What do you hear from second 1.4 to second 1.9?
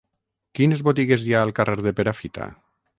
al carrer